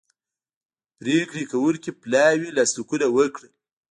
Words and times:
پریکړې 0.97 1.43
کوونکي 1.51 1.89
پلاوي 2.01 2.49
لاسلیکونه 2.57 3.07
وکړل 3.17 3.51